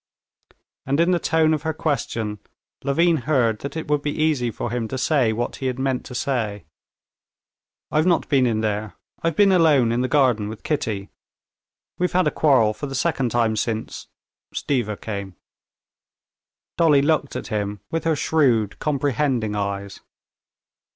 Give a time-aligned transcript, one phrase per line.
[0.83, 2.39] And in the tone of her question
[2.83, 6.05] Levin heard that it would be easy for him to say what he had meant
[6.05, 6.65] to say.
[7.91, 11.09] "I've not been in there, I've been alone in the garden with Kitty.
[11.99, 14.07] We've had a quarrel for the second time since...
[14.55, 15.35] Stiva came."
[16.77, 19.99] Dolly looked at him with her shrewd, comprehending eyes.